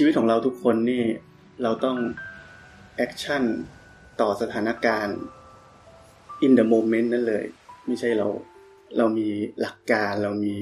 [0.00, 1.02] ชีวิตของเราทุกคนนี่
[1.62, 1.96] เราต้อง
[2.96, 3.42] action
[4.20, 5.18] ต่อสถานการณ์
[6.46, 7.44] in the moment นั่นเลย
[7.86, 8.26] ไม่ใช่เรา
[8.98, 9.28] เรามี
[9.60, 10.56] หลักการเรามี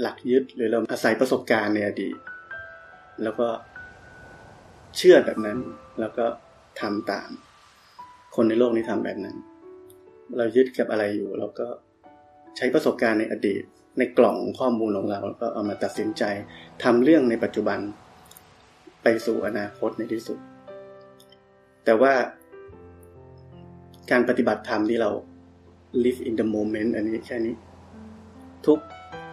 [0.00, 2.16] หลักยึดหรือเราอาศัยประสบการณ์ในอดีต
[3.22, 3.48] แล้วก็
[4.96, 5.58] เชื่อแบบนั้น
[6.00, 6.26] แล้วก็
[6.80, 7.30] ทำตาม
[8.34, 9.36] คนในโลกนี้ทำแบบนั้น
[10.38, 11.66] เรายึดกับอะไรอยู่ เราก็
[12.56, 13.62] ใช้ประสบการณ์ในอดีต
[13.98, 16.22] ในกล่องข้อมูลของเราแล้วก็เอามาตัดสินใจ
[16.82, 17.78] ทำเรื่องในปัจจุบัน
[19.02, 20.38] ไปสู่อนาคตในที่สุด
[21.84, 22.12] แต่ว่า
[24.10, 25.10] การปฏิบัติธรรมที่เรา
[26.04, 27.54] live in the moment อันนี้แค่นี้
[28.66, 28.78] ทุก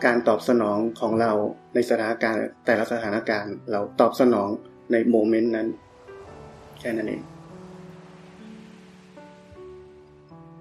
[0.06, 1.32] การตอบสนองของเรา
[1.74, 4.50] ในสถานการณ์แต่ละสถานการณ์เราตอบสนอง
[4.92, 5.68] ในโมเมนต์นั้น
[6.80, 7.22] แค่นั้นเอง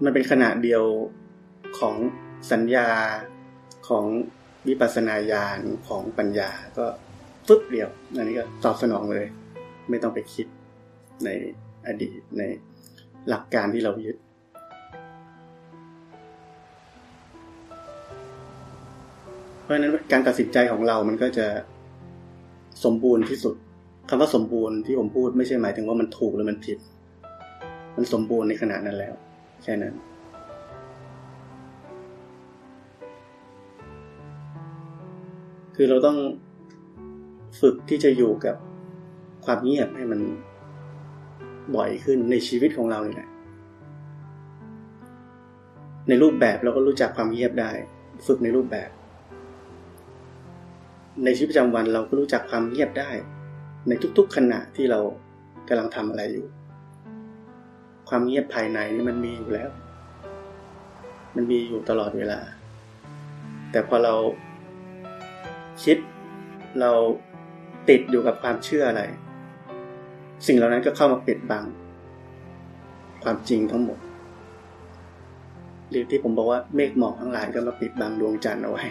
[0.05, 0.84] มันเป็นขนาดเดียว
[1.78, 1.96] ของ
[2.52, 2.88] สัญญา
[3.89, 4.05] ของ
[4.69, 6.86] วิปัสสนาญาณของปัญญาก็
[7.47, 9.27] ฟึบเดียว อันนี้ก็ตอบสนองเลย
[9.91, 10.47] ไม่ต้องไปคิด
[11.25, 11.28] ใน
[11.86, 12.42] อดีตใน
[13.28, 14.17] หลักการที่เรายึด
[19.62, 21.47] เพราะฉะนั้นการตัดสินใจของเรามันก็จะ
[22.84, 23.55] สมบูรณ์ที่สุด
[24.08, 26.78] คำว่าสมบูรณ์ที่ผมพูดไม่ใช่หมายถึงว่ามันถูกหรือมันผิด
[27.97, 29.14] มันสมบูรณ์ในขณะนั้นแล้ว
[29.62, 29.95] แค่นั้น
[35.80, 36.18] คือเราต้อง
[37.60, 38.56] ฝึกที่จะอยู่กับ
[39.44, 40.20] ความเงียบให้มัน
[41.74, 43.26] บ่อยขึ้นในชีวิตของเราเนี่ย
[46.08, 47.70] ในรูปแบบเราก็รู้จักความเงียบได้
[48.26, 48.90] ฝึกในรูปแบบ
[51.24, 53.10] ในชีวิตประจำวันเราก็รู้จักความเงียบได้
[53.88, 55.00] ในทุกๆขณะที่เรา
[55.68, 56.46] กำลังทำอะไรอยู่
[58.08, 59.70] ความเงียบภายในนี่มันมีอยู่แล้ว
[61.36, 62.40] มันมีอยู่ตลอดเวลา
[63.70, 64.14] แต่พอเรา
[65.83, 65.98] คิด
[66.80, 66.90] เรา
[67.89, 69.02] ติดอยู่กับความเชื่ออะไร
[70.46, 71.64] สิ่งเหล่านั้นก็เข้ามาปิดบัง
[73.22, 73.98] ความจริงทั้งหมด
[75.90, 78.84] หรือที่ผมบอกว่าเมฆหมอกทั้งหลายก็มาปิดบังดวงจันทร์เอาไว้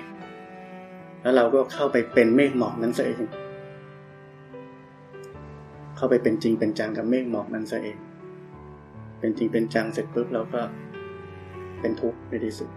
[1.21, 3.21] แล้วเราก็เข้าไปเป็นเมฆหมอกนั้นซะเอง
[5.95, 7.97] เข้าไปเป็นจริงเป็นจังกับเมฆหมอกนั้นซะเอง
[9.19, 10.61] เป็นจริงเป็นจังเสร็จปุ๊บเราก็
[11.79, 12.69] เป็นทุกข์ในที่สุด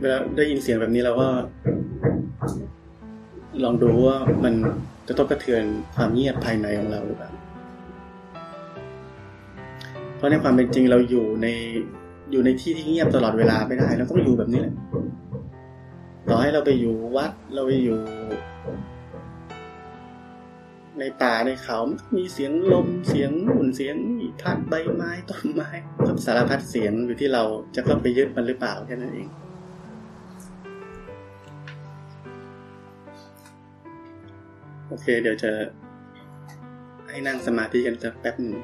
[0.00, 1.28] เวลาได้ยินเสียงแบบนี้เราก็
[3.64, 4.54] ลองดูว่ามัน
[5.08, 7.30] จะต้องกระเทือนความเงียบภายในของเราหรือเปล่า
[10.16, 11.46] เพราะในความเป็นจริงเราอยู่ใน
[12.30, 14.74] อยู่ในที่ที่เงียบตลอดเวลาไม่ได้เราต้องอยู่แบบนี้แหละ
[16.28, 17.98] ต่อให้เราไปอยู่วัดเราไปอยู่
[20.98, 21.78] ในป่าในเขา
[22.16, 23.96] มีเสียงลมเสียงหุ่นเสียง
[24.42, 25.70] พัดใบไม้ต้นไม้
[26.24, 27.42] สารพัดเสียงอยู่ที่เรา
[27.74, 29.28] จะเข้าไปยึดมันหรือเปล่าแค่นั้นเอง
[34.92, 35.50] โอเค เดี๋ยวจะ
[37.08, 38.56] ให้นั่งสมาธิกันสักแป๊บหนึ่ง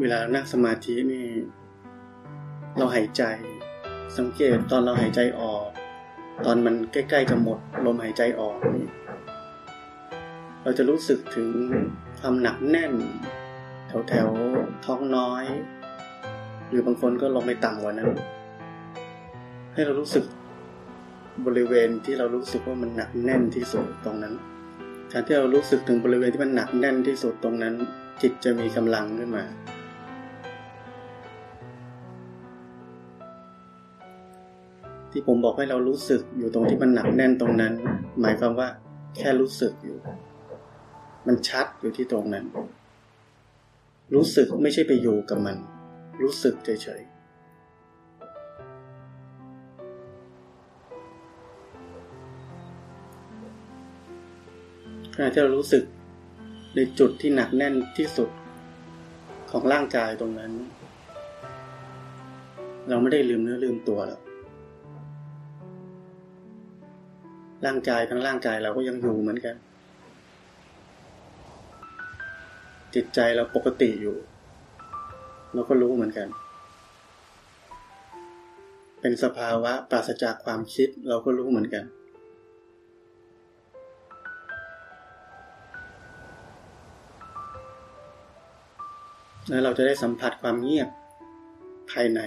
[0.00, 1.26] เวลานั่งสมาธินี่
[2.76, 3.22] เราหายใจ
[4.18, 5.66] สังเกตตอนเราหายใจออก
[6.44, 8.88] ตอนมันใกล้ๆจะหมดลมหายใจออกนี่
[10.62, 11.48] เราจะรู้สึกถึง
[12.18, 12.92] ความหนักแน่น
[14.08, 15.44] แถวๆท้องน้อย
[16.68, 18.10] หรือบางคนก็ลงไปต่ำกว่านั้น
[19.76, 20.24] ให้เรารู้สึก
[21.46, 24.34] บริเวณที่เรารู้สึกว่ามันหนักแน่นที่สุดตรงนั้น
[25.12, 27.74] การที่เรารู้สึกถึงบริเวณที่มันหนักแน่นที่สุดตรงนั้น
[28.22, 29.44] จิตจะมีกำลังขึ้นมา
[35.10, 37.72] ที่ผมบอกให้เรารู้สึกอยู่ตรงที่มันหนักแน่นตรงนั้น
[38.20, 38.68] หมายความว่า
[39.16, 39.96] แค่รู้สึกอยู่
[41.26, 42.44] มันชัดอยู่ที่ตรงนั้น
[44.14, 45.56] รู้สึกไม่ใช่ไปอยู่กับมัน
[46.22, 47.15] รู้สึกเฉยๆ
[55.18, 55.84] ขณะที่เรารู้สึก
[56.76, 58.30] ในจุดที่หนักแน่นที่สุด
[59.50, 60.52] ของร่างกายตรงนั้น
[62.88, 64.20] เราไม่ได้ลืมเนื้อลืมตัวหรอก
[67.66, 69.56] ร่างกายทั้งร่างกายเราก็ยังอยู่เหมือนกัน
[72.94, 74.16] จิตใจเราปกติอยู่
[75.54, 76.28] เราก็รู้เหมือนกัน
[79.00, 81.84] เป็นสภาวะปราศจากความคิดเราก็รู้เหมือนกัน
[89.48, 90.88] และเราจะได้สัมผัสความเงียบ
[91.90, 92.20] ภายใน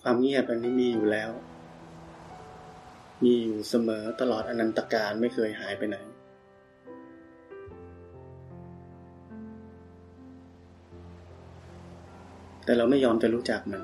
[0.00, 1.30] ความเงียบอันนี้มีอยู่แล้ว
[3.24, 5.96] มีอยู่เสมอตลอดอนันตการไม่เคยหายไปไหน
[12.64, 13.82] แต่เราไม่ยอมจะรู้จักมัน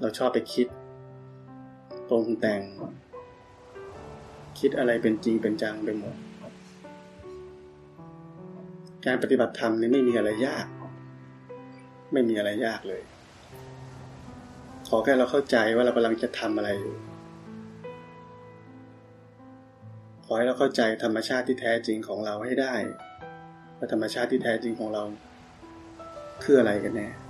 [0.00, 0.66] เราชอบไปคิด
[2.08, 2.60] ปรุงแต่ง
[4.62, 6.14] คิดอะไรเป็นจริงเป็นจังไปหมด
[9.06, 10.66] การปฏิบัติธรรมนี่ไม่มีอะไรยาก
[12.12, 13.02] ไม่มีอะไรยากเลย
[14.88, 16.94] ขอแค่เราเข้าใจว่าเรากำลังจะทำอะไรอยู่
[20.24, 22.74] ขอให้เราเข้าใจธรรมชาติที่แท้จริงของเราให้ได้
[23.76, 25.02] ว่าธรรมชาติที่แท้จริงของเรา
[26.42, 27.21] คืออะไรกันแน่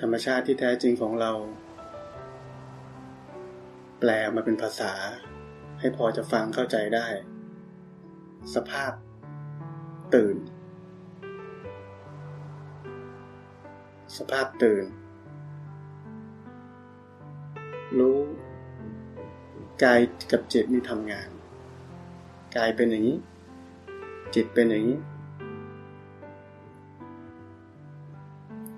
[0.00, 1.32] ธรรมชาติที่แท้จริงของเรา
[3.98, 4.92] แปลมาเป็นภาษา
[5.80, 7.06] ให้พอจะฟังเข้าใจได้
[8.54, 8.92] สภาพ
[10.14, 10.36] ตื่น
[14.16, 14.84] สภาพตื่น
[17.98, 18.18] รู้
[19.82, 20.00] กาย
[20.32, 21.28] กับจิตมีทำงาน
[22.56, 23.18] กายเป็นอย่างนี้
[24.34, 24.98] จิตเป็นอย่างนี้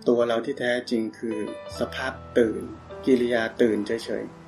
[0.09, 1.39] ตัวเราที่แท้จริงคือ
[1.79, 2.63] สภาพตื่น
[3.07, 4.41] กิริยาตื่นเฉยๆ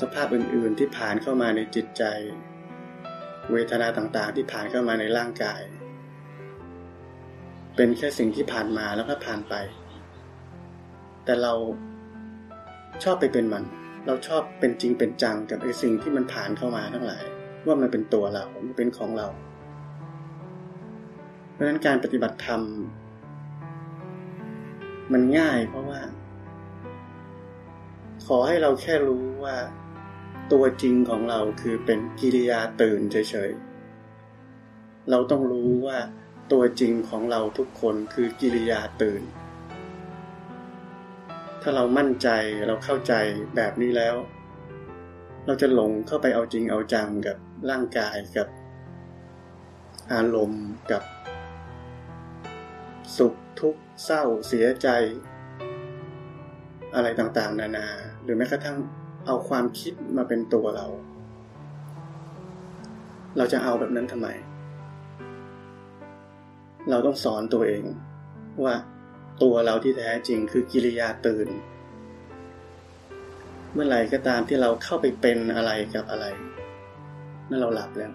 [0.00, 2.04] สภาพอื่นๆที่ผ่านเข้ามาในจิตใจ
[3.50, 5.60] เวทนาต่างๆ ที่ผ่านเข้ามาในร่างกาย
[7.76, 9.54] เป็นแค่สิ่งที่ผ่านมาแล้วก็ผ่านไป
[11.24, 11.52] แต่เรา
[13.04, 13.64] ชอบไปเป็นมัน
[14.06, 17.24] เราชอบเป็นจริงเป็นจังกับไอ้สิ่งที่มันผ่านเข้ามาทั้งหลาย
[17.66, 19.28] ว่ามันเป็นตัวเรา มันเป็นของเรา
[21.60, 22.62] ราะฉะนั้นการปฏิบัติธรรม
[25.12, 26.00] มันง่ายเพราะว่า
[28.26, 29.56] ขอให้เราแค่รู้ว่า
[30.52, 33.16] ตัวจริงของเราคือเป็นกิริยาตื่นเฉ
[33.48, 35.98] ยๆ เราต้องรู้ว่า
[36.52, 39.22] ตัวจริงของเราทุกคนคือกิริยาตื่น
[41.62, 42.28] ถ้าเรามั่นใจ
[42.66, 43.14] เราเข้าใจ
[43.56, 44.16] แบบนี้แล้ว
[45.46, 47.36] เราจะหลงเข้าไปเอาจริงเอาจังกับ
[47.70, 48.48] ร่างกายกับ
[50.12, 51.02] อารมณ์กับ
[53.16, 54.88] สุขทุกข์เศร้าเสียใจ
[56.94, 57.86] อะไรต่างๆ นานา
[58.22, 58.76] หรือแม้กระทั่ง
[59.26, 60.86] เอาความคิดมาเป็นตัวเรา
[63.36, 64.28] เราจะเอาแบบนั้นทำไม
[66.90, 67.84] เราต้องสอนตัวเอง
[68.64, 68.74] ว่า
[69.42, 71.48] ตัวเราที่แท้จริงคือกิริยาตื่น
[73.72, 76.26] เมื่อไหร่ก็ตามที่เราเข้าไปเป็นอะไรกับอะไร
[77.48, 78.12] นั่นเราหลับแล้ว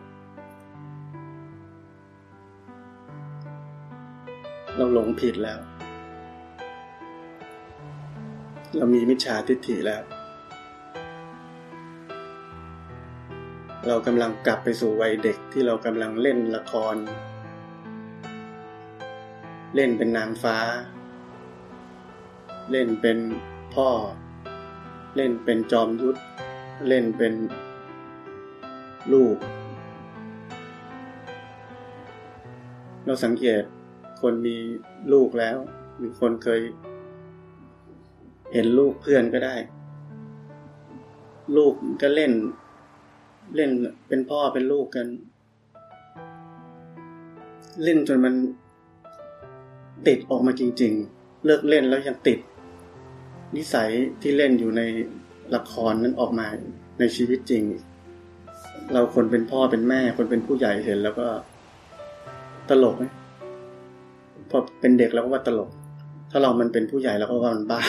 [4.77, 5.59] เราหลงผิดแล้ว
[8.75, 10.03] เรามีมิจฉาทิฏฐิแล้ว
[13.87, 16.95] เรากำลังกลับไปสู่วัยเด็กที่เรากำลังเล่นละคร
[19.75, 20.57] เล่นเป็นนางฟ้า
[22.71, 23.17] เล่นเป็น
[23.73, 23.89] พ่อ
[25.15, 26.19] เล่นเป็นจอมยุทธ
[26.87, 27.33] เล่นเป็น
[29.13, 29.37] ลูก
[33.05, 33.63] เราสังเกต
[34.21, 34.57] คนมี
[35.13, 35.57] ลูกแล้ว
[35.97, 36.61] หรือคนเคย
[38.53, 39.55] เห็นลูกเพื่อนก็ได้
[41.57, 42.31] ลูกก็เล่น
[43.55, 43.69] เล่น
[44.07, 45.07] เป็นพ่อเป็นลูกกัน
[47.83, 48.35] เล่นจนมัน
[50.07, 52.39] ติดออกมาจริง ๆ เลิกเล่นแล้วยังติด
[53.55, 53.89] นิสัย
[54.21, 54.81] ที่เล่นอยู่ใน
[55.55, 56.47] ละครนั้นออกมา
[56.99, 57.63] ในชีวิตจริง
[58.91, 61.27] เราคนเป็นพ่อเป็นแม่ คนเป็นผู้ใหญ่เห็นแล้วก็
[62.69, 63.03] ตลกไหม
[64.55, 65.69] อเป็นเด็กแล้วก็ว่าตลก
[66.31, 67.81] ถ้าเรามันเป็นผู้ใหญ่แล้วก็ว่ามันบ้า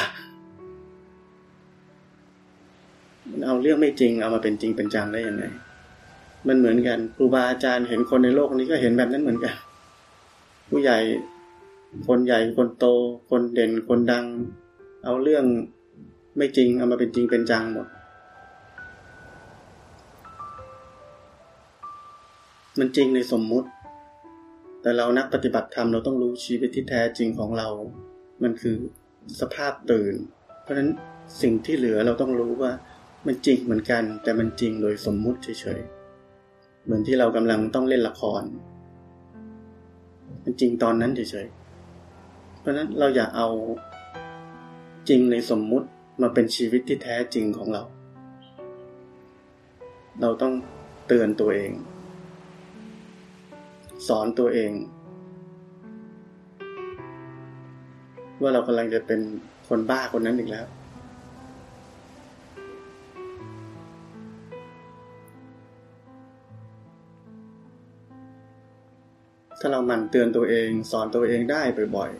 [3.30, 5.44] มันเอาเรื่องไม่จริงเอามาเป็นจริงเป็นจังได้ยังไง
[6.46, 9.54] มันเหมือนกันครูบาอาจารย์เห็นคนในโลกนี้ก็เห็นแบบนั้นเหมือนกัน
[10.70, 10.98] ผู้ใหญ่
[12.06, 12.86] คนใหญ่คนโต
[13.30, 14.24] คนเด่นคนดัง
[15.04, 15.44] เอาเรื่อง
[16.36, 17.86] ไม่จริงเอามาเป็นจริงเป็นจังหมด
[22.78, 23.68] มันจริงในสมมุติ
[24.86, 27.68] แต่เรานักปฏิบัติธรรมเราต้องรู้ชีวิตที่แท้จริงของเรา
[28.42, 28.76] มันคือ
[29.40, 30.14] สภาพตื่น
[30.62, 30.90] เพราะฉะนั้น
[31.42, 32.72] สิ่งที่เหลือเราต้องรู้ว่า
[33.26, 38.42] มันจริงเหมือนกัน แต่มันจริงโดยสมมุติเฉยๆ เหมือนที่เรากำลังต้องเล่นละคร
[40.42, 43.48] มันจริงตอนนั้นเฉยๆ เพราะฉะนั้นเราอย่าเอา
[45.08, 45.86] จริงในสมมุติ
[46.22, 47.82] มาเป็นชีวิตที่แท้จริงของเรา
[50.20, 50.52] เราต้อง
[51.06, 51.72] เตือนตัวเอง
[54.08, 54.72] สอนตัวเอง
[58.40, 59.20] ว่าเรากำลังจะเป็น
[59.68, 60.66] คนบ้าคนนั้นอีกแล้ว
[69.60, 71.62] ถ้าเราหมั่นเตือนตัวเอง สอนตัวเองได้
[71.96, 72.10] บ่อย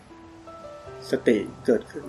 [0.51, 2.05] ๆ สติเกิดขึ้น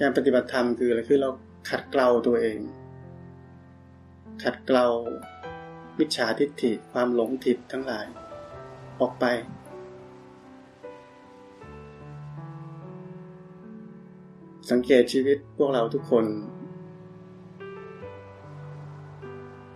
[0.00, 1.30] การปฏิบัติธรรมคืออะไรคือเรา
[1.70, 2.58] ขัดเกลาตัวเอง
[4.42, 4.86] ขัดเกลา
[6.00, 8.06] วิชาทิฏฐิความหลงผิดทั้งหลาย
[9.00, 9.24] ออกไป
[14.70, 16.24] สังเกตชีวิตพวกเราทุกคน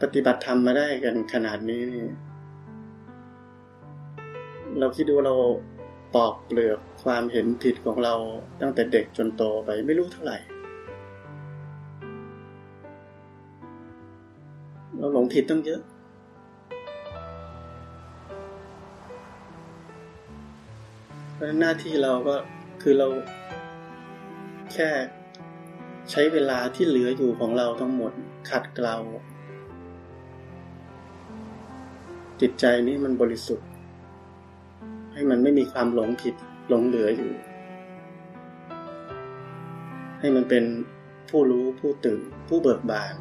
[0.01, 2.07] ปฏิบัติธรรมมาได้กันขนาดนี้นี่
[4.79, 5.35] เราคิดดูเรา
[6.15, 8.15] ปอกเปลือกความเห็นผิดของเรา
[8.61, 10.39] ตั้งแต่เด็กจนโตไปไม่รู้เท่าไหร่
[14.99, 15.81] เราหลงผิดตั้งเยอะ
[21.37, 22.37] เพราะหน้าที่เราก็
[22.83, 23.09] คือเรา
[24.73, 24.91] แค่
[26.11, 28.13] ใช้เวลาที่เหลืออยู่ของเราทั้งหมด
[28.51, 28.97] ขัดเกลา
[32.41, 33.69] จิตใจนี้มันบริสุทธิ์
[35.13, 36.35] ให้มันไม่มีความหลงผิด
[36.69, 37.33] หลงเหลืออยู่
[40.21, 40.65] ให้มันเป็น
[41.31, 43.15] ผู้รู้ผู้ตื่นผู้เบิกบาน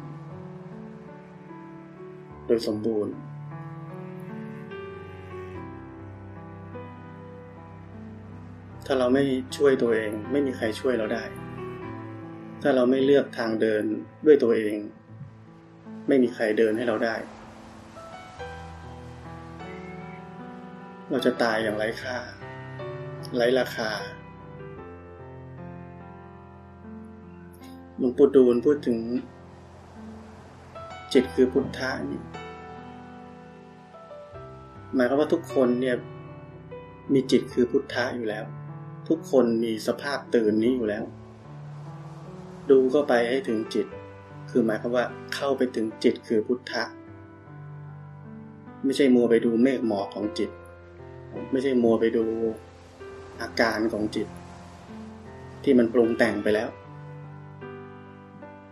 [2.46, 3.14] โดยสมบูรณ์
[8.88, 9.24] ถ้าเราไม่
[9.56, 11.24] ช่วยตัวเอง ไม่มีใครช่วยเราได้
[12.62, 13.84] ถ้าเราไม่เลือกทางเดิน
[14.26, 14.76] ด้วยตัวเอง
[16.08, 17.16] ไม่มีใครเดินให้เราได้
[21.10, 22.16] เราจะตายอย่างไร้ค่า
[23.36, 23.90] ไร้ราคา
[27.98, 28.98] หลวงปู่ดูลพูดถึง
[31.12, 32.22] จิตคือพุทธะนี่
[34.94, 35.96] หมายความว่าทุกคนเนี่ย
[37.12, 38.46] มีจิตคือพุทธะอยู่แล้ว
[39.08, 41.04] ทุกคนมีสภาพตื่นนี้อยู่แล้ว
[42.70, 43.86] ดูเข้าไปให้ถึงจิต
[44.50, 46.84] คือหมายความว่าเข้าไปถึงจิตคือพุทธะ
[48.84, 50.50] ไม่ใช่มัวไปดูเมฆหมอกของจิต
[51.52, 52.24] ไม่ใช่มัวไปดู
[53.40, 54.28] อาการของจิต
[55.64, 56.68] ที่มันปรุงแต่งไปแล้ว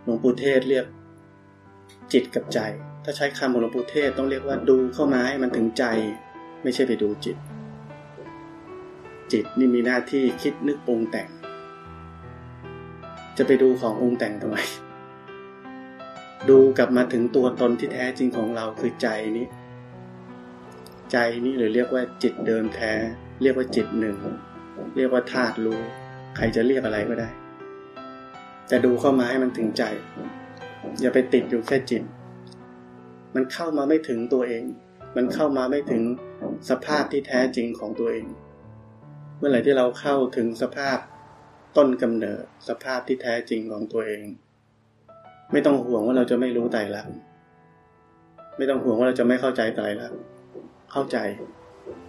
[0.03, 0.85] หลวงปู่เทศเรียก
[2.13, 2.59] จิตกับใจ
[3.03, 5.85] ถ้าใช้คำของหลวงปู่เทศต้องเรียกว่าดูเข้ามาให้มันถึงใจ
[6.63, 7.37] ไม่ใช่ไปดูจิต
[9.33, 11.29] จิตนี่มีหน้าที่คิดนึกปรุงแต่ง
[13.37, 14.57] จะไปดูของปรุงแต่งทำไม
[16.49, 19.47] ดูกลับมาถึงตัวตนที่แท้จริงของเราคือใจนี้
[21.11, 22.91] ใจนี่หรือเรียกว่าจิตเดิมแท้
[23.41, 24.17] เรียกว่าจิตหนึ่ง
[24.97, 25.79] เรียกว่าธาตุรู้
[26.35, 27.29] ใครจะเรียกอะไรก็ได้
[28.67, 29.83] แต่ดูเข้ามาให้มันถึงใจ
[31.01, 32.03] อย่าไปติดอยู่แค่จิต
[33.35, 34.63] มันเข้ามาไม่ถึงตัวเอง
[35.15, 36.01] มันเข้ามาไม่ถึง
[36.69, 38.25] สภาพที่แท้จริงของตัวเอง
[39.37, 40.97] เมื่อไหร่ที่เราเข้าถึงสภาพ
[41.77, 44.25] ต้นกำเนิดสภาพที่แท้จริงของตัวเอง
[45.51, 47.15] ไม่ต้องห่วงว่าเราจะไม่รู้ไตรลักษณ์
[48.57, 50.19] ไม่ต้องห่วงว่าเราจะไม่เข้าใจไตรลักษณ์
[50.91, 51.17] เข้าใจ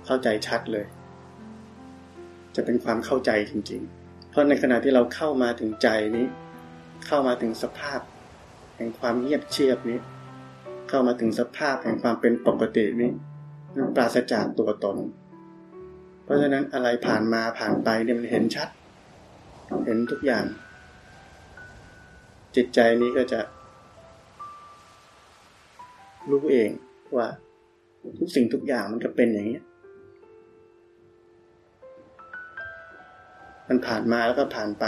[0.07, 0.87] เข้าใจชัดเลย
[2.57, 6.27] จะเป็นความเข้าใจจริง ๆ เพราะในขณะที่เราเข้ามาถึงใจนี้
[7.07, 8.01] เข้ามาถึงสภาพ
[8.77, 9.99] แห่งความเงียบเชียบนี้
[10.89, 13.11] เข้ามาถึงสภาพแห่งความเป็นปกตินี้
[13.75, 14.97] มันปราศจากตัวตน
[16.27, 18.69] เพราะฉะนั้นอะไรผ่านมาผ่านไปเนี่ยมันเห็นชัด
[19.87, 20.45] เห็นทุกอย่าง
[22.57, 23.41] จิตใจนี้ก็จะ
[26.31, 26.71] รู้เอง
[27.17, 27.29] ว่า
[28.19, 29.61] ทุกสิ่งทุกอย่างมันก็เป็นอย่างนี้
[33.69, 34.85] มันผ่านมาแล้วก็ผ่านไป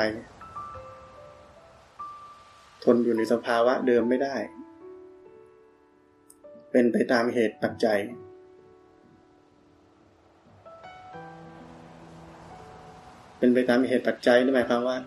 [2.84, 4.36] ทนอยู่ในสภาวะเดิมไม่ได้
[6.70, 8.00] เป็นไปตามเหตุปัจจัย
[13.38, 14.98] เป็นไปตามเหตุปัจจัยนั่นหมายความว่า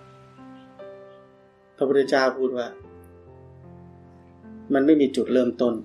[1.76, 2.68] พระพุทธเจ้าพูดว่า
[4.74, 5.76] มันไม่มีจุดเริ่มต้น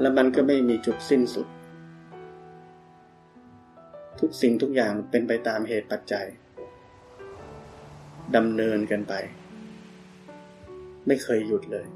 [0.00, 1.46] และมันก็ไม่มีจุดสิ้นสุด
[4.20, 6.26] ทุกสิ่งทุกอย่างเป็นไปตามเหตุปัจจัย
[8.36, 9.14] ดำเนินกันไป
[11.06, 11.86] ไม่เคยหยุดเลย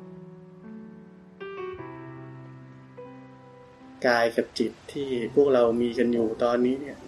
[4.06, 6.99] กายกับจิตที่พวกเรามีกันอยู่ตอนนี้เนี่ย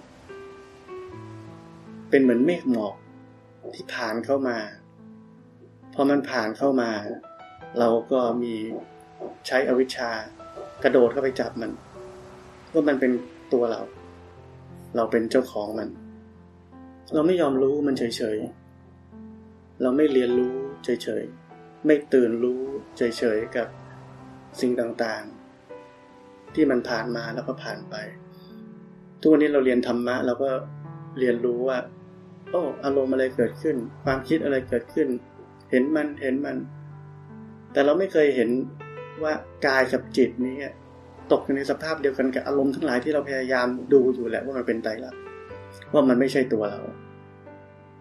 [2.11, 2.94] เป็นเหมือนเมฆหมอก
[3.75, 4.58] ที่ผ่านเข้ามา
[5.94, 6.90] พอมันผ่านเข้ามา
[7.78, 8.54] เราก็มี
[9.46, 10.11] ใช้อวิชชา
[10.82, 11.70] กระโดดเข้าไปจับมัน
[12.73, 13.12] ว่ามันเป็น
[13.52, 13.80] ตัวเรา
[14.96, 15.88] เราเป็นเจ้าของมัน
[17.14, 22.61] เราไม่ยอมรู้มันเฉยๆ เราไม่เรียนรู้เฉยๆ ไม่ตื่นรู้
[22.96, 23.02] เฉ
[23.37, 23.68] ยๆ กับ
[24.61, 27.94] สิ่งต่างๆ ที่มันผ่านมาแล้วก็ผ่านไป
[29.20, 30.50] ทุกวันนี้เราเรียนธรรมะเราก็
[31.18, 31.78] เรียนรู้ว่า
[32.50, 35.09] โอ้ อารมณ์อะไรเกิดขึ้น ความคิดอะไรเกิดขึ้น
[35.71, 36.56] เห็นมันเห็นมัน
[37.73, 38.50] แต่เราไม่เคยเห็น
[39.23, 39.33] ว่า
[39.66, 40.56] กายกับจิตนี้
[41.33, 45.21] ตกอยู่ในสภาพเดียวกันกับอารมณ์ทั้งหลายที่เราพยายามดูอยู่แหละว่ามันเป็นไตรลักษณ์
[45.92, 46.80] ว่ามันไม่ใช่ตัวเรา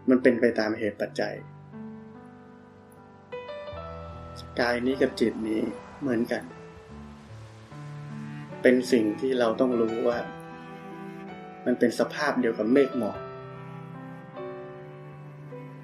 [0.10, 1.34] มันเป็นไปตามเหตุปัจจัย
[4.60, 5.62] กายนี้กับจิตนี้
[6.02, 6.44] เหมือนกัน
[8.62, 10.18] เป็นสิ่งที่เราต้องรู้ว่า
[11.66, 13.20] มันเป็นสภาพเดียวกับเมฆหมอก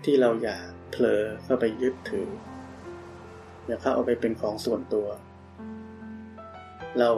[0.03, 0.57] ที่เราอย่า
[0.91, 2.29] เผลอเข้าไปยึดถือ
[3.67, 5.07] อย่าเข้าเอาไปเป็นของส่วนตัว
[6.99, 7.09] เรา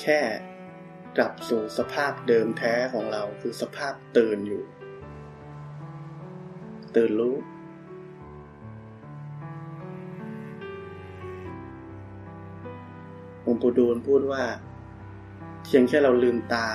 [0.00, 0.20] แค่
[1.16, 4.62] กลับสู่สภาพเดิมแท้ของเราคือสภาพตื่นอยู่
[6.96, 7.36] ตื่นรู้
[13.42, 14.44] หลวงปู่ดูลพูดว่า
[15.64, 16.68] เพียงแค่เราลืมตา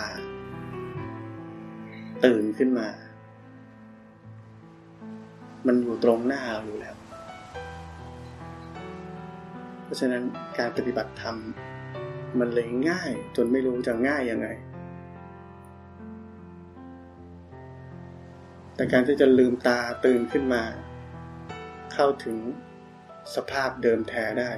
[2.26, 2.88] ตื่นขึ้นมา
[5.68, 6.96] มันอยู่ตรงหน้าเราอยู่แล้ว
[9.84, 10.24] เพราะฉะนั้น
[10.58, 11.38] การปฏิบัติธรรม
[12.40, 14.48] มันเลยง่าย จนไม่รู้จะง่ายยังไง
[18.76, 20.64] แต่การที่จะลืมตาตื่นขึ้นมา
[21.94, 22.38] เข้าถึง
[23.36, 24.52] สภาพเดิมแท้ได้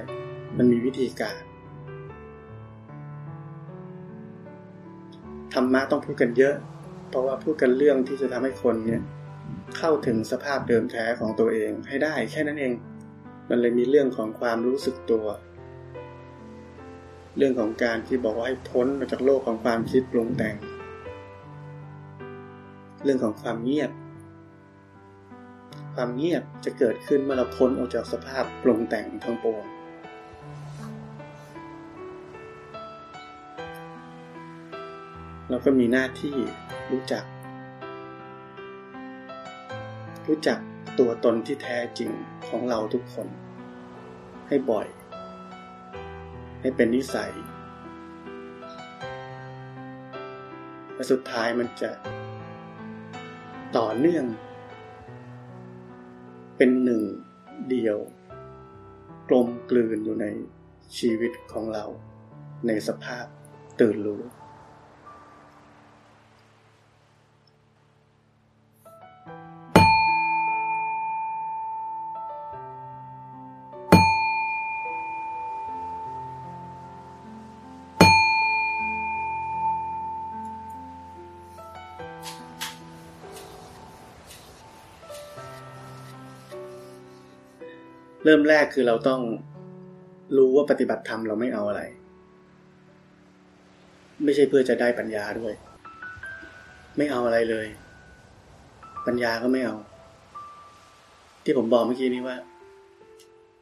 [0.56, 1.40] มันมีวิธีการ
[5.54, 6.56] ธรรมะต้องพูดกันเยอะ
[7.10, 9.00] เพราะว่าพูดกันเรื่องที่จะทำให้คนเนี่ย
[9.78, 12.72] เข้าถึงสภาพเดิมแท้ของตัวเองให้ได้แค่นั้นเอง
[13.48, 15.26] มันเลยมีเรื่องของความรู้สึกตัว
[17.36, 20.56] เรื่องของการที่บอกว่าให้พ้นมาจากโลกของความคิดปรุงแต่ง
[23.04, 23.90] เรื่องของความเงียบ
[25.94, 29.64] ความเงียบจะเกิดขึ้นเมื่อเราพ้นออกจากสภาพปรุงแต่งทั้งปวง
[35.48, 36.36] เราก็มีหน้าที่
[36.92, 37.24] รู้จัก
[40.28, 40.58] รู้จัก
[40.98, 42.10] ตัวตนที่แท้จริง
[42.48, 43.28] ของเราทุกคน
[44.48, 44.88] ให้บ่อย
[46.60, 47.32] ให้เป็นนิสัย
[50.94, 51.90] และสุดท้ายมันจะ
[53.76, 54.24] ต่อเนื่อง
[56.56, 57.02] เป็นหนึ่ง
[57.70, 57.98] เดียว
[59.28, 60.26] กลมกลืนอยู่ใน
[60.98, 61.84] ชีวิตของเรา
[62.66, 63.26] ในสภาพ
[63.80, 64.22] ตื่นรู้
[88.24, 89.20] เริ่มแรกคือเราต้อง
[90.36, 91.82] รู้ว่าปฏิบัติธรรมเราไม่เอาอะไร
[94.24, 95.54] ไม่ใช่เพื่อจะได้ปัญญาด้วย
[96.96, 97.66] ไม่เอาอะไรเลย
[99.06, 99.76] ปัญญาก็ไม่เอา
[101.44, 102.36] ที่ผมบอกเมื่อกี้นี้ว่า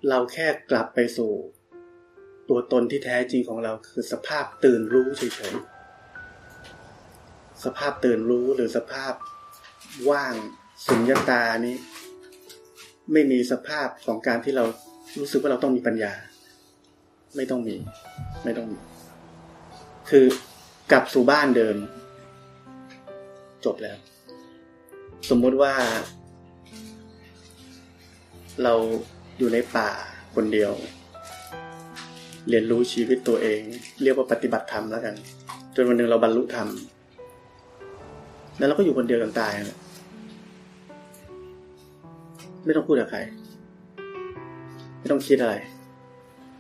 [0.09, 1.31] เราแค่กลับไปสู่
[2.49, 9.13] ตัวตนที่แท้จริงของเราคือสภาพตื่นรู้เฉยๆสภาพตื่นรู้หรือสภาพ
[10.11, 10.35] ว่าง
[10.87, 11.77] สุญญตานี้
[13.13, 14.65] ไม่มีสภาพของการที่เรา
[15.19, 16.13] รู้สึกว่าเราต้องมีปัญญา
[17.37, 17.77] ไม่ต้องมี
[18.45, 18.79] ไม่ต้องมี
[20.11, 20.25] คือ
[20.93, 21.77] กลับสู่บ้านเดิม
[23.65, 23.99] จบแล้ว
[25.31, 25.75] สมมุติว่า
[28.65, 28.75] เรา
[29.39, 29.91] อยู่ในป่า
[30.35, 30.73] คนเดียว
[32.49, 33.61] เรียนรู้ชีวิตตัวเอง
[34.03, 35.15] เรียกว่าปฏิบัติธรรมแล้วกัน
[35.75, 36.69] จนวันหนึ่งเราบรรลุธรรม
[38.59, 39.79] แล้วเราก็อยู่คนเดียวจนตายนะ
[42.69, 43.21] ไม่ต้องพูดกับใคร
[44.99, 45.55] ไม่ต้องคิดอะไร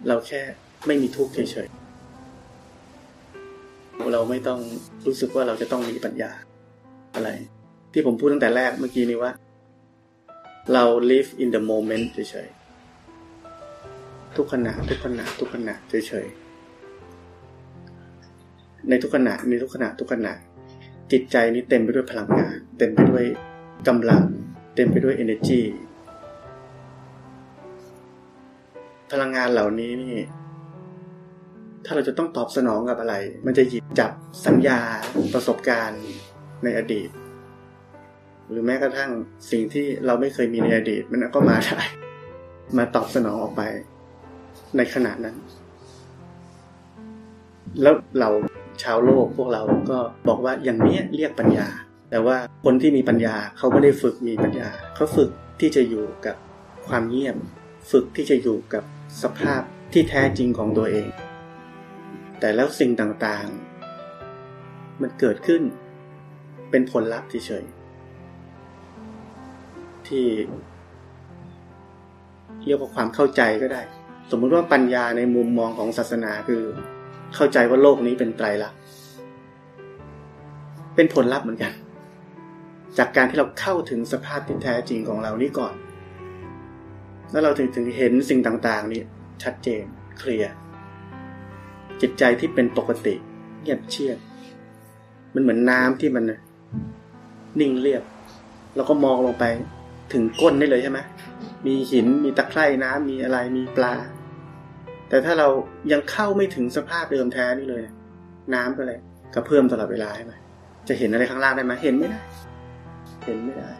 [0.08, 0.40] เราแค่
[0.86, 4.60] ไม่มีทุกข์เฉยๆเราไม่ต้อง
[5.06, 6.30] รู้สึกว่าเราจะต้องมีปัญญา
[7.14, 7.28] อะไร
[7.92, 9.32] ที่ผมพูดตั้งแต่แรกเมื่อกี้นี้ว่า
[10.72, 20.32] เรา live in the moment เฉยๆทุกขณะทุกขณะทุกขณะเฉยๆในทุกขณะในทุกขณะทุกขณะ
[21.12, 23.24] จิตใจนี้เต็มไปด้วยพลังงาน เต็มไปด้วย
[23.88, 24.22] กำลัง
[24.74, 25.60] เต็มไปด้วย energy
[29.12, 30.16] พลังงานเหล่านี้นี่
[31.84, 33.14] ถ้าเราจะต้องตอบสนองกับอะไร
[33.46, 34.10] มันจะหยิบจับ
[34.46, 34.80] สัญญา
[35.34, 36.04] ประสบการณ์
[36.64, 37.08] ในอดีต
[38.50, 39.10] หรือแม้กระทั่ง
[39.50, 41.80] สิ่งที่เราไม่เคยมีในอดีต มันก็มาได้
[42.78, 43.62] มาตอบสนองออกไป
[44.76, 45.36] ในขณะนั้น
[47.82, 48.30] แล้วเรา
[48.82, 51.68] ชาวโลกพวกเราก็บอกว่าอย่างนี้เรียกปัญญา
[52.10, 56.36] แต่ว่าคนที่มีปัญญาเขาไม่ได้ฝึกมีปัญญา เขาฝึกที่จะอยู่กับ
[56.88, 57.36] ความเงียบ
[57.90, 58.84] ฝึกที่จะอยู่กับ
[59.22, 61.08] สภาพที่แท้จริงของตัวเอง
[62.40, 65.62] แต่แล้วสิ่งต่างๆ มันเกิดขึ้น
[66.70, 70.26] เป็นผลลัพธ์เฉยๆที่
[72.66, 73.82] เรียกว่าความเข้าใจก็ได้
[74.30, 76.62] สมมุติว่าปัญญาในมุมมองของศาสนาคือ
[77.34, 78.80] เข้าใจว่าโลกนี้เป็นไตรลักษณ์
[80.94, 81.72] เป็นผลลัพธ์เหมือนกัน
[82.98, 85.74] จจากการที่เราเข้าถึงสภาพที่แท้จริงของเรานี่ก่อน
[87.30, 89.02] แล้วเราถึงถึงเห็นสิ่งต่างๆ นี่
[89.42, 89.84] ชัดเจน
[90.18, 90.52] เคลียร์
[92.00, 93.14] จิตใจที่เป็นปกติ
[93.62, 94.18] เงียบเชียบ
[95.34, 96.24] มันเหมือนน้ำที่มัน
[97.60, 98.02] นิ่งเรียบ
[98.76, 99.44] แล้วก็มองลงไป
[100.12, 100.98] ถึงก้นได้เลยใช่ไหม
[101.66, 103.94] มีหินมีตะไคร่น้ำมีอะไรมีปลา
[105.08, 105.48] แต่ถ้าเรา
[105.92, 107.82] ยังเข้าไม่ถึงสภาพเดิมแท้นี่เลย
[108.54, 108.98] น้ำก็เลย
[109.34, 110.34] กระเพื่อมตลอดเวลาใช่ไหม
[110.88, 112.20] จะเห็นอะไรข้างล่างได้ไหมเห็นไม่ได้
[113.24, 113.70] เห็นไม่ได้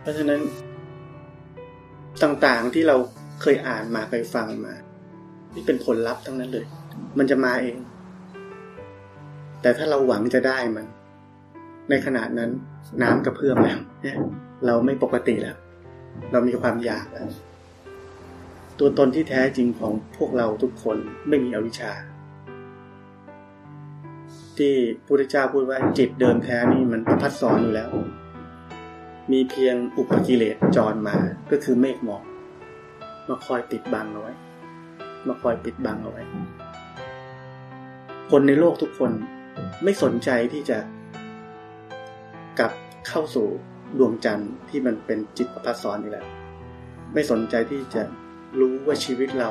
[0.00, 0.40] เพราะฉะนั้น
[2.22, 2.96] ต่างๆที่เรา
[3.42, 4.74] เคยอ่านมาเคยฟังมา
[5.52, 6.66] ที่เป็นผลลัพธ์ทั้งนั้นเลย
[7.18, 7.78] มันจะมาเอง
[9.62, 10.86] แต่ถ้าเราหวังจะได้มัน
[11.90, 12.50] ในขนาดนั้น
[13.02, 14.16] น้ำกระเพื่อมแล้วเนี่ย
[14.66, 15.56] เราไม่ปกติแล้ว
[16.32, 17.28] เรามีความอยากแล้ว
[18.78, 20.96] ตัวตนที่แท้จริงของพวกเราทุกคน
[21.28, 21.92] ไม่มีอวิชชา
[24.58, 24.74] ที่
[25.06, 27.90] พุทธเจ้าพูดว่าจิตเดิมแท้นี่มันพัดสอนอยู่แล้ว
[29.32, 31.16] มีเพียงอุปกิเลสจรมา
[31.50, 32.22] ก็คือเมฆหมอก
[33.28, 34.32] มาคอยปิดบังเอาไว้
[35.28, 36.22] มาคอยปิดบังเอาไว้
[38.30, 39.10] คนในโลกทุกคน
[39.84, 40.78] ไม่สนใจที่จะ
[42.58, 42.72] กลับ
[43.08, 43.46] เข้าสู่
[43.98, 46.26] ดวงจันทร์ที่มันเป็นจิตประพัดสอนอยู่แล้ว
[47.14, 48.02] ไม่สนใจที่จะ
[48.60, 49.50] รู้ว่าชีวิตเรา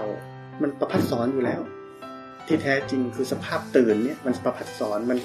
[0.62, 1.62] มันประพัดสอนอยู่แล้ว
[2.48, 5.18] ที่แท้จริงคือสภาพตื่นเนี่ย มันประพัดสอนมัน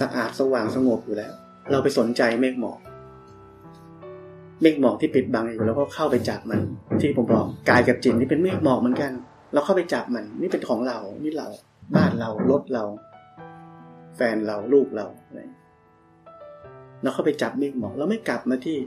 [0.00, 1.32] สะอาดสว่างสงบอยู่แล้ว
[1.70, 2.78] เราไปสนใจเมฆหมอก
[4.62, 6.60] เมฆหมอกที่ปิดบังอยู่แล้วก็เข้าไปจับมัน
[7.00, 9.12] ที่ผมบอกกายกับจิตนี่เป็นเมฆหมอกเหมือนกัน
[9.52, 11.48] เราเข้าไปจับมันนี่เป็นของเรา นี่เรา
[11.96, 12.84] บ้านเรารถเรา
[14.16, 15.06] แฟนเราลูกเรา
[17.02, 18.78] เราเข้าไปจับเมฆหมอกเราไม่กลับมาที่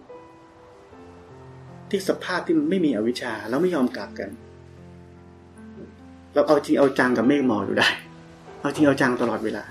[1.89, 4.29] ที่สภาพที่มันไม่มีอวิชชาเราไม่ยอมกลับกัน
[6.33, 7.89] เราเอาจริงเอาจังกับเมฆหมอกอยู่ได้
[8.61, 9.63] เอาจริงเอาจังตลอดเวลา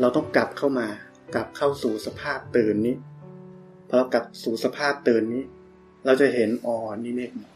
[0.00, 0.86] เราต้องกลับเข้ามา
[1.34, 2.94] กลับเข้าสู่สภาพตื่นนี้
[3.90, 5.42] พอเรากลับสู่สภาพตื่นนี้
[6.04, 7.52] เราจะเห็นอ๋อนี่เมฆหมอก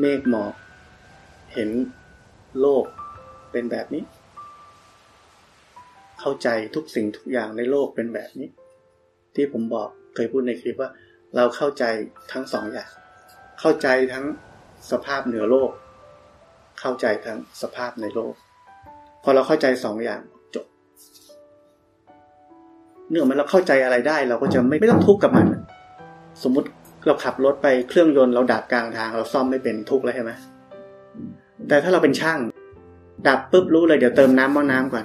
[0.00, 0.54] เมฆหมอก
[1.54, 1.70] เห็น
[2.60, 2.84] โลก
[3.52, 4.02] เป็นแบบนี้
[6.20, 8.48] เข้าใจทุกสิ่งทุกอย่างในโลกเป็นแบบนี้
[9.34, 10.90] ที่ผมบอกเคยพูดในคลิปว่า
[11.36, 11.84] เราเข้าใจ
[12.32, 12.90] ทั้งสองอย่าง
[13.60, 14.24] เข้าใจทั้ง
[14.90, 15.70] สภาพเหนือโลก
[16.80, 18.34] เข้าใจทั้งสภาพในโลก
[19.22, 20.22] พอเราเข้าใจสองอย่าง
[23.10, 25.46] เนื่องมันเราเข้าใจอะไรได้ เราก็จะไม่ไม่ต้องทุกข์กับมัน
[26.42, 26.68] สมมุติ
[27.06, 30.30] เราขับรถไปเครื่องยนต์เราดับกลางทาง เราซ่อมไม่เป็นทุกข์แล้วใช่ไหม
[31.68, 32.38] แต่ถ้าเราเป็นช่าง
[33.28, 35.04] ดับปุ๊บรู้เลยเดี๋ยวเติมน้ำมอน้ำก่อน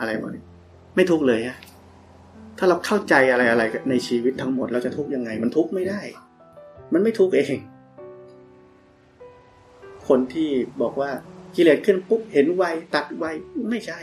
[0.00, 0.30] อะไรหมด
[0.96, 1.58] ไม่ทุกข์เลยฮะ
[2.58, 6.00] ถ้าเราเข้าใจอะไรอะไรในชีวิตทั้งหมด เราจะทุกข์ยังไง มันทุกข์ไม่ได้
[6.92, 7.58] มันไม่ทุกข์เอง
[10.08, 10.50] คนที่
[10.82, 11.10] บอกว่า
[11.56, 13.24] กิเลสขึ้นปุ๊บเห็นไวตัดไว
[13.70, 14.00] ไม่ใช่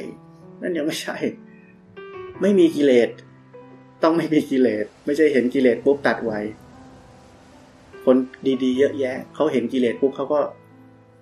[0.62, 1.16] นั่นยังไม่ใช่
[2.42, 3.10] ไม่มีกิเลส
[4.04, 6.34] ต้องไม่มีกิเลสไม่ใช่เห็นกิเลสปุ๊บตัดไว
[8.06, 8.16] คน
[8.64, 10.40] ดีๆ เยอะแยะเขาเห็นกิเลสปุ๊บเขาก็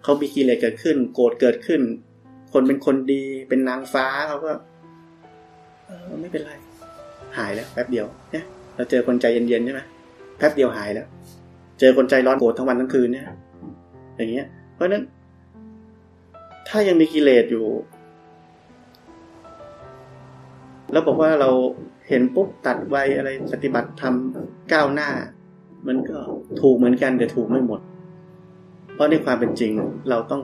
[0.04, 1.82] เขามีกิเลสเกิดขึ้น โกรธเกิดขึ้น
[2.54, 4.52] คนเป็นคนดีเป็นนางฟ้าเขาก็
[5.86, 6.52] เออไม่เป็นไร
[7.38, 9.82] หายแล้วแป๊บเดียวเนี่ยเราเจอคนใจเย็นๆใช่ไหม
[10.38, 11.08] แป๊บเดียวหายแล้ว
[11.80, 13.26] เจอคนใจร้อนโกรธทั้งวันทั้งคืนเนี่ย
[14.16, 15.04] อย่างเงี้ย เพราะนั้น
[16.68, 17.66] ถ้ายังมีกิเลสอยู่
[20.92, 21.50] แล้วบอกว่าเรา
[22.10, 25.10] เห็นปุ๊บตัดไวอะไรปฏิบัติทำก้าวหน้า
[25.88, 26.20] มันก็
[26.62, 27.82] ถูกเหมือนกันแต่ถูกไม่หมด
[28.94, 29.72] เพราะในความเป็นจริง
[30.10, 30.42] เราต้อง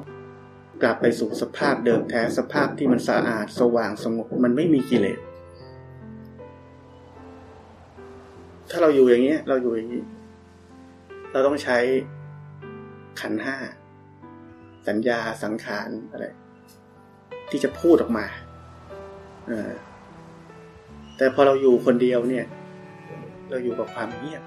[0.84, 5.19] กลับไปสู่สภาพเดิมแท้สภาพที่มันสะอาดสว่างสงบมันไม่มีกิเลส
[8.69, 10.04] ถ้าเราอยู่อย่างเงี้เราอยู่อย่างนี้
[11.32, 11.78] เราต้องใช้
[13.21, 13.58] ขันห้า
[14.88, 16.26] สัญญาสังขารอะไร
[17.49, 18.26] ที่จะพูดออกมา
[19.47, 19.71] เออ
[21.17, 22.45] แต่พอเราอยู่คนเดียวเนี่ย
[23.49, 24.43] เราอยู่กับความเงียบ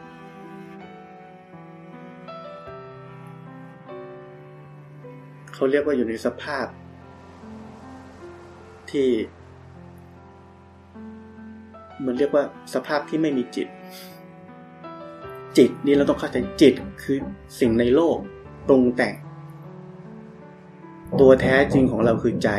[5.54, 6.66] เขาเรียกว่าอยู่ในสภาพ
[8.90, 9.08] ที่
[12.04, 13.68] มันเรียกว่าสภาพที่ไม่มีจิต
[15.58, 17.18] จิตนี่เราต้องเข้าใจจิตคือ
[17.60, 18.16] สิ่งในโลก
[18.66, 19.14] ปรุงแต่ง
[21.20, 22.50] ตัวแท้จริงของเราคือใจ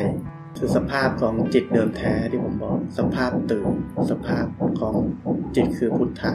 [0.57, 3.69] คือสภาพของจิตเดิมแท้ที่ผมบอก สภาพตื่น
[4.11, 4.45] สภาพ
[4.81, 4.95] ของ
[5.55, 6.33] จิตคือพุทธะ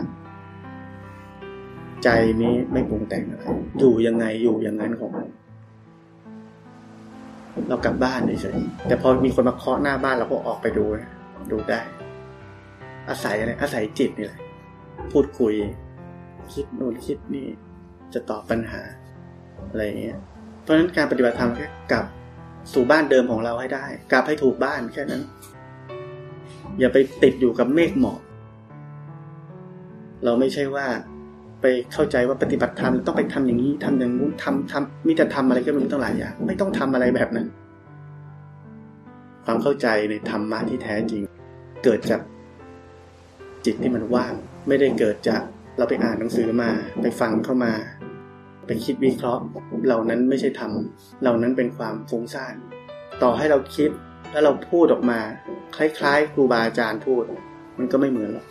[2.04, 2.08] ใจ
[2.42, 3.44] นี้ไม่ปรุงแต่งอะไร
[3.78, 5.26] อยู่ยังไงอยู่อย่างนั้นของมัน
[7.68, 10.84] เรากลับบ้านเฉยๆแต่พอมีคนมาเคาะหน้าบ้านเราก็ออกไปดู
[11.52, 11.80] ดูได้
[13.08, 14.40] อาศัยอะไรอาศัยจิตนี่แหละ
[15.12, 15.54] พูดคุย
[16.52, 17.46] คิดโน่นคิดนี่
[18.14, 18.82] จะตอบปัญหา
[19.70, 20.18] อะไรอย่างเงี้ย
[20.62, 22.06] เพราะฉะนั้นการปฏิบัติธรรมแค่กลับ
[22.72, 25.22] สู่บ้านเดิมของเราให้ได้ กลับให้ถูกบ้านแค่นั้น
[26.78, 28.20] อย่าไปติดอยู่กับเมฆหมอก
[30.24, 30.86] เราไม่ใช่ว่า
[31.60, 37.46] ไปเข้าใจว่าปฏิบัติธรรมต้องไปทำอย่างนี้ทำอย่างนู้นทำทำมีแต่ทำอะไรก็ไม่รู้ตั้งหลายอย่างไม่ต้องทำอะไรแบบนั้น
[39.44, 41.22] ความเข้าใจในธรรมะที่แท้จริง
[41.84, 42.20] เกิดจาก
[43.64, 44.34] จิตที่มันว่าง
[44.68, 45.42] ไม่ได้เกิดจาก
[45.78, 46.70] เราไปอ่านหนังสือมา
[47.02, 47.72] ไปฟังเข้ามา
[48.66, 49.42] ไปคิดวิเคราะห์
[49.86, 50.72] เหล่านั้นไม่ใช่ธรรม
[51.22, 52.54] เหล่านั้นเป็นความฟุ้งซ่าน
[53.22, 53.90] ต่อให้เราคิด
[54.32, 55.20] แล้วเราพูดออกมา
[55.76, 57.22] คล้ายๆ ครูบาอาจารย์พูด
[57.78, 58.46] มันก็ไม่เหมือนหรอก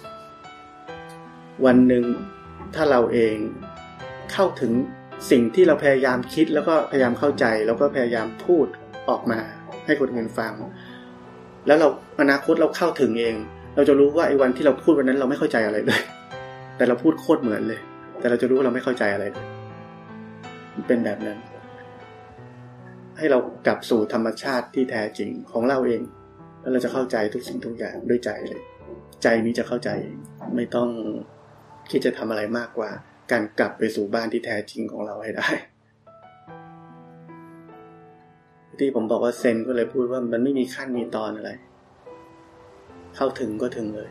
[1.65, 2.03] วันหนึ่ง
[2.75, 3.35] ถ้าเราเอง
[4.33, 4.71] เข้าถึง
[5.31, 8.65] สิ่งที่เราพยายามคิดแล้วก็พยายามเข้าใจ แล้วก็พยายามพูด
[9.09, 9.39] ออกมา
[9.85, 10.53] ให้คนอื่นฟัง
[11.67, 11.87] แล้วเรา
[12.21, 13.35] อนาคตเราเข้าถึงเอง
[13.75, 16.01] เราจะรู้ว่าไอ้วันที่เราพูดวันนั้นเราไม่เข้าใจอะไรเลย
[16.77, 17.79] แต่เราพูดโคตรเหมือนเลย
[18.19, 19.45] แต่เราจะรู้ว่าเราไม่เข้าใจอะไรเลย
[20.87, 21.39] เป็นแบบนั้น
[23.17, 26.01] ให้เรากลับสู่ธรรมชาติที่แท้จริงของเราเอง
[26.59, 28.61] แล้วเราจะเข้าใจทุกสิ่งทุกอย่างด้วยใจเลย
[29.23, 29.89] ใจนี้จะเข้าใจ
[30.55, 30.89] ไม่ต้อง
[31.89, 32.89] คิดจะทำอะไรมากกว่า
[33.31, 35.49] การกลับไปสู่บ้านที่แท้จริงของเราให้ได้
[38.79, 41.51] ที่ผมบอกว่าเซนก็เลยพูดว่ามันไม่มีขั้นมีตอนอะไร
[43.15, 44.09] เข้าถึงก็ถึงเลย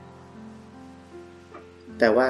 [1.99, 2.29] แต่ว่า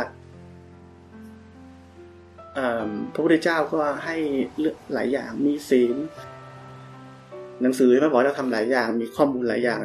[3.13, 4.17] พระพุทธเจ้าก็ให้
[4.95, 5.97] หลายอย่างมีศีล
[7.63, 9.79] หนังสือพระบอกเราทำหลายอย่าง มีข้อมูลหลายอย่าง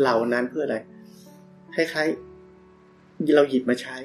[0.00, 0.76] เหล่านั้นเพื่ออะไร
[1.74, 3.96] คล้ายๆเราหยิบมาใช้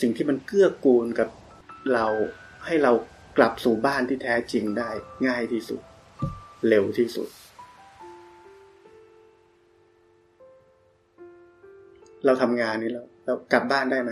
[0.00, 1.28] สิ่งที่มันเกื้อกูลกับ
[1.94, 2.06] เรา
[2.64, 2.92] ให้เรา
[3.36, 4.90] กลับสู่บ้านที่แท้จริงได้
[5.26, 5.80] ง่ายที่สุด
[6.68, 7.28] เร็วที่สุด
[12.24, 14.10] เราทำงานนี้เราเรากลับบ้านได้ไหม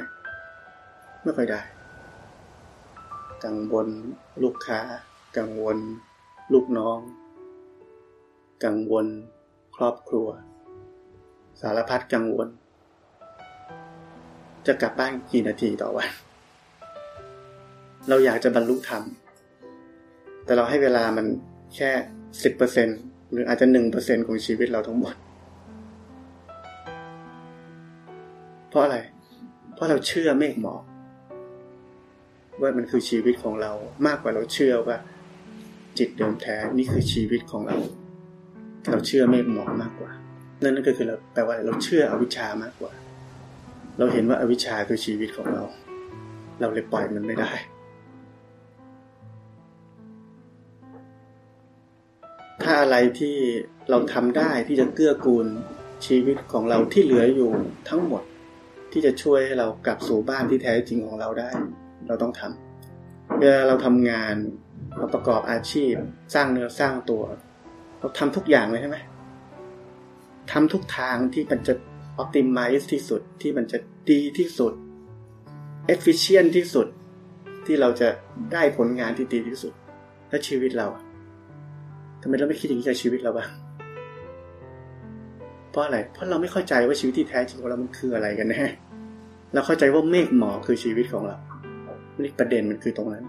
[1.22, 1.60] ไม่ค่อยได้
[3.44, 3.88] กังวล
[4.42, 4.80] ลูกค้า
[5.36, 5.78] กังวล
[6.52, 6.98] ลูกน้อง
[8.64, 9.06] กังวล
[9.76, 10.28] ครอบครัว
[11.60, 12.48] สารพัดกังวล
[14.66, 16.10] จะกลับบ้านกี่นาทีต่อวัน
[18.08, 19.02] เราอยากจะบรรลุธรรม
[20.44, 21.26] แต่เราให้เวลามัน
[21.74, 21.90] แค่
[22.42, 22.88] สิบเปอร์เซ็น
[23.30, 25.14] หรืออาจจะหนึ่งเปอร์เซ็นของชีวิตเราทั้งหมด
[28.68, 28.98] เพราะอะไร
[29.74, 30.82] เพราะเราเชื่อเมฆหมอก
[32.62, 33.72] ว่ามันคือชีวิตของเรา
[34.06, 34.96] มากกว่าเราเชื่อว่า
[35.98, 37.76] จิตเดิมแท้นี่คือชีวิตของเรา
[38.90, 40.10] เราเชื่อเมฆหมอกมากกว่า
[40.62, 42.92] นั่นก็คือเราแปลว่าเราเชื่ออวิชามากกว่า
[43.98, 45.62] เราเห็นว่าอวิชาคือชีวิตของเรา
[46.60, 47.52] เราเลยปล่อยมันไม่ได้
[52.62, 53.36] ถ้าอะไรที่
[53.90, 55.46] เราทำได้ที่จะเกื้อกูล
[56.06, 57.50] ชีวิตของเราที่เหลืออยู่
[57.88, 58.22] ทั้งหมด
[58.92, 61.50] ที่จะช่วยให้เรากลับสู่บ้านที่แท้จริงของเราได้
[62.06, 64.34] เราต้องทำเวลาเราทำงาน
[64.98, 65.94] เราประกอบอาชีพ
[66.34, 67.22] สร้างเนื้อสร้างตัว
[68.00, 68.98] เราทำทุกอย่างเลยใช่ไหม
[70.52, 71.74] ทำทุกทางที่มันจะ
[72.22, 73.78] optimize ที่สุดที่มันจะ
[74.10, 74.72] ดีที่สุด
[75.94, 76.86] efficient ที่สุด
[77.66, 78.08] ที่เราจะ
[78.52, 79.72] ได้ผลงานที่ดีที่สุด
[80.28, 80.86] และชีวิตเรา
[82.22, 83.50] ทำไมเราไม่คิดอย่างนี้กับชีวิตเราบ้าง
[85.70, 88.64] เพราะอะไร เพราะเราไม่เข้าใจว่าชีวิตที่แท้จริงของเรามันคืออะไรกันแน่
[89.54, 91.36] เราเข้าใจว่าเมฆหมอกคือชีวิตของเรา
[92.20, 93.24] นี่ประเด็นมันคือตรงนั้น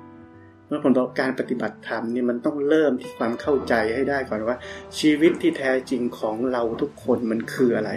[0.68, 4.58] เมื่อผลต่อการปฏิบัติธรรมนี่มันต้องเริ่มที่ความเข้าใจให้ได้ก่อนว่า
[5.00, 7.92] ชีวิตที่แท้จริงของเราทุกคนมันคืออะไร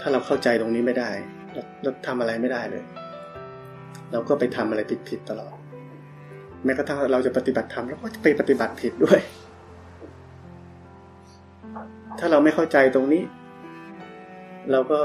[0.00, 1.10] ถ้าเราเข้าใจตรงนี้ไม่ได้
[1.82, 2.84] เราทำอะไรไม่ได้เลย
[4.12, 5.54] เราก็ไปทำอะไรผิดๆตลอด
[6.64, 9.20] แม้กระทั่งเราจะปฏิบัติธรรมเราก็ไปปฏิบัติผิดด้วย
[12.18, 13.22] ถ้าเราไม่เข้าใจตรงนี้
[14.70, 15.00] เราก็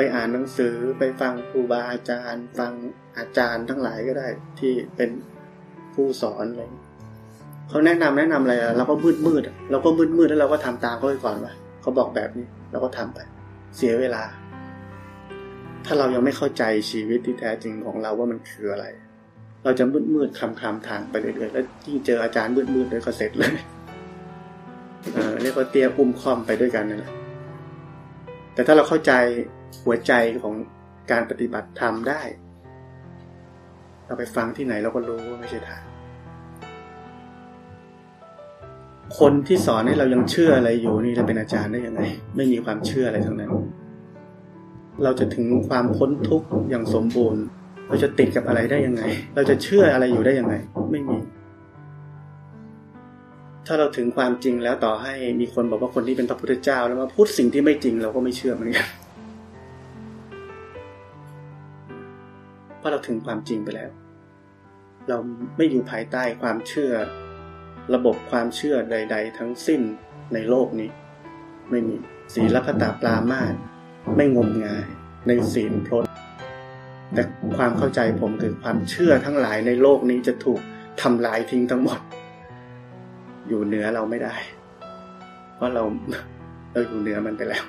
[0.00, 2.72] ไปอ่านหนังสือไปฟังครูบาอาจารย์ ฟัง
[3.18, 4.28] อาจารย์ทั้งหลายก็ได้
[4.60, 5.10] ที่เป็น
[5.94, 6.62] ผู้สอนอะไร
[7.68, 13.18] เขาแนะนำแนะนำอะไรเราก็มืดมืดเราก็มืดมืดแล้วเราก็ทำตามเขาไปก่อนว่าเขาบอกแบบนี้เราก็ทำไป
[13.76, 14.22] เสียเวลา
[15.86, 18.86] ถ้าเรายังไม่เข้าใจชีวิตที่แท้จริงของเราว่ามันคืออะไร
[19.64, 23.52] เราจะมืดมืดคำคำทางไปเรื่อยๆแล้วยิ่งเจออาจารย์มืดมืดเลยก็เสร็จเลย
[25.14, 27.12] เออเรียกว่าเตี้ยอุ้มคอมไปด้วยกันนั่นแหละ
[28.58, 29.12] แต่ถ้าเราเข้าใจ
[29.84, 30.54] หัวใจของ
[31.10, 32.22] การปฏิบัติธรรมได้
[34.06, 35.82] เราไปฟังที่ไหนเราก็รู้ว่าไม่ใช่ทาง
[39.18, 42.00] คนที่สอนให้เรายังเชื่ออะไรอยู่นี่จะเป็นอาจารย์ได้ยังไง
[42.36, 43.50] ไม่มีความเชื่ออะไรทั้งนั้น
[45.04, 47.42] เราจะถึงความพ้นทุกข์อย่างสมบูรณ์
[47.88, 49.02] เราจะติดกับอะไรได้ยังไง
[49.34, 50.54] เราจะเชื่ออะไรอยู่ได้ยังไง
[50.90, 51.16] ไม่มี
[53.70, 58.86] ถ้าเราถึงความจริงแล้วต่อให้มีคนบอกว่าคนที่เป็นพระพุทธเจ้า แล้วมาพูดสิ่งที่ไม่จริงเราก็ไม่เชื่อเหมือนกัน
[62.78, 63.90] เพราะเราถึงความจริงไปแล้ว
[65.08, 65.18] เรา
[65.56, 66.92] ไม่อยู่ภายใต้ความเชื่อ
[67.94, 69.80] ระบบความเชื่อใด ๆ ทั้งสิ้น
[70.34, 70.90] ในโลกนี้
[71.70, 71.96] ไม่มี
[72.34, 73.54] ศีลพัตตาปรามาส
[74.16, 74.86] ไม่งมงาย
[75.28, 76.04] ในศีลพรต
[77.14, 77.22] แต่
[77.56, 80.60] ความเข้าใจผมคือความเชื่อทั้งหลายในโลกนี้จะถูก
[81.02, 82.00] ทำลายทิ้งทั้งหมด
[83.48, 84.34] อยู่เหนือเราไม่ได้
[85.54, 85.82] เพราะเรา
[86.72, 87.64] เราอยู่เหนือมันไปแล้ว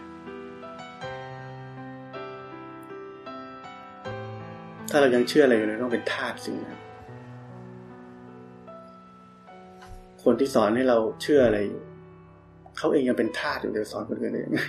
[4.90, 6.80] ถ้าเรายังเชื่ออะไรอยู่เราต้องเป็นทาสสิ่งนั้น
[10.24, 11.84] คนที่สอนให้เราเชื่ออะไรอยู่
[12.78, 14.60] เขาเองยังเป็นทาสอยู่เดี๋ยวสอนคนอื่นได้ยังไง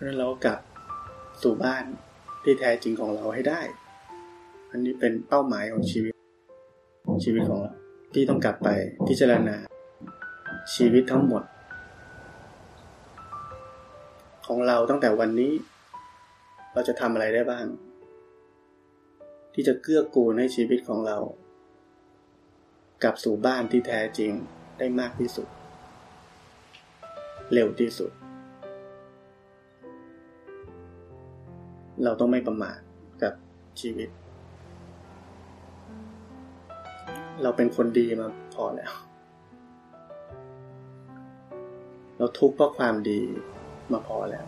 [0.00, 0.58] แล้วเรากลับ
[1.42, 1.84] สู่บ้าน
[2.48, 3.60] ที่แท้จริงของเราให้ได้
[4.70, 6.12] อันนี้เป็นเป้าหมายของชีวิต
[7.24, 7.72] ชีวิตของเรา
[8.14, 8.68] ที่ต้องกลับไป
[9.08, 9.56] พิจารณา
[10.74, 11.42] ชีวิตทั้งหมด
[14.46, 15.52] ของเราตั้งแต่วันนี้
[16.72, 17.66] เราจะทำอะไรได้บ้าง
[19.54, 21.18] ที่จะเกื้อกูลให้ชีวิตของเรา
[23.02, 24.32] กลับสู่บ้านที่แท้จริง
[24.78, 25.48] ได้มากที่สุด
[27.52, 28.12] เร็วที่สุด
[32.04, 32.78] เราต้องไม่ประมาท
[33.22, 33.32] กับ
[33.80, 34.08] ชีวิต
[37.42, 38.92] เราเป็นคนดีมาพอแล้ว
[42.18, 43.20] เราทุกข์เพราะความดี
[43.92, 44.46] มาพอแล้ว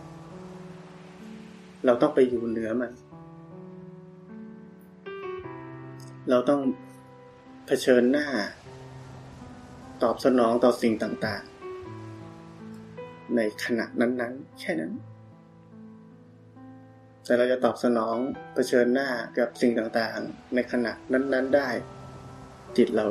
[1.85, 2.91] เราต้องไปอยู่เหนือมัน
[6.29, 6.61] เราต้อง
[7.65, 8.27] เผชิญหน้า
[10.03, 14.93] ตอบสนองต่อสิ่งต่างๆ ในขณะนั้นๆ แค่นั้น
[17.31, 18.17] แต่เราจะตอบสนอง
[18.53, 21.69] เผชิญหน้ากับสิ่งต่างๆ ในขณะนั้น ๆได้
[22.77, 23.05] จิตเรา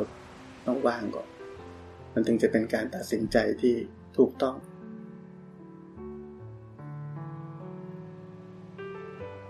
[0.66, 1.28] ต้องว่างก่อน
[2.12, 3.74] มันถึงจะเป็นการตัดสินใจที่
[4.16, 4.54] ถูกต้อง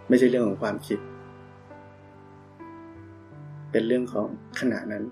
[0.09, 0.98] ไม่ใช่เรื่องของความคิด
[3.72, 4.28] เป็นเรื่องของ
[4.61, 5.04] ขณะนั้น